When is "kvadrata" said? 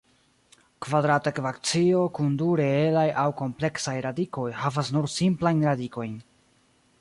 0.85-1.31